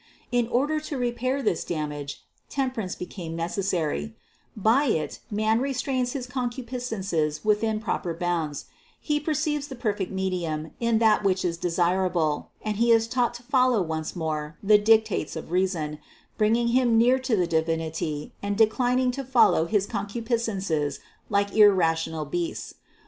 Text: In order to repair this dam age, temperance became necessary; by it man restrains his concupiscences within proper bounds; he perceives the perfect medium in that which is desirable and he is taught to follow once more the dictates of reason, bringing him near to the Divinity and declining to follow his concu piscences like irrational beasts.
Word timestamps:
In 0.31 0.47
order 0.47 0.79
to 0.79 0.97
repair 0.97 1.43
this 1.43 1.63
dam 1.63 1.91
age, 1.91 2.23
temperance 2.49 2.95
became 2.95 3.35
necessary; 3.35 4.15
by 4.57 4.85
it 4.85 5.19
man 5.29 5.61
restrains 5.61 6.13
his 6.13 6.25
concupiscences 6.25 7.45
within 7.45 7.79
proper 7.79 8.11
bounds; 8.15 8.65
he 8.99 9.19
perceives 9.19 9.67
the 9.67 9.75
perfect 9.75 10.11
medium 10.11 10.71
in 10.79 10.97
that 10.97 11.23
which 11.23 11.45
is 11.45 11.55
desirable 11.55 12.49
and 12.63 12.77
he 12.77 12.91
is 12.91 13.07
taught 13.07 13.35
to 13.35 13.43
follow 13.43 13.79
once 13.83 14.15
more 14.15 14.57
the 14.63 14.79
dictates 14.79 15.35
of 15.35 15.51
reason, 15.51 15.99
bringing 16.35 16.69
him 16.69 16.97
near 16.97 17.19
to 17.19 17.35
the 17.35 17.45
Divinity 17.45 18.33
and 18.41 18.57
declining 18.57 19.11
to 19.11 19.23
follow 19.23 19.65
his 19.67 19.85
concu 19.85 20.23
piscences 20.25 20.97
like 21.29 21.55
irrational 21.55 22.25
beasts. 22.25 22.73